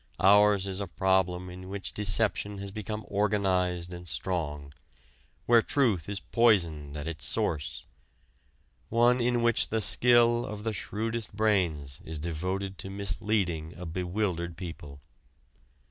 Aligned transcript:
Ours 0.23 0.65
is 0.65 0.79
a 0.79 0.87
problem 0.87 1.47
in 1.51 1.69
which 1.69 1.93
deception 1.93 2.57
has 2.57 2.71
become 2.71 3.05
organized 3.07 3.93
and 3.93 4.07
strong; 4.07 4.73
where 5.45 5.61
truth 5.61 6.09
is 6.09 6.19
poisoned 6.19 6.97
at 6.97 7.07
its 7.07 7.23
source; 7.23 7.85
one 8.89 9.21
in 9.21 9.43
which 9.43 9.69
the 9.69 9.79
skill 9.79 10.43
of 10.43 10.63
the 10.63 10.73
shrewdest 10.73 11.35
brains 11.35 12.01
is 12.03 12.17
devoted 12.17 12.79
to 12.79 12.89
misleading 12.89 13.75
a 13.77 13.85
bewildered 13.85 14.57
people. 14.57 15.01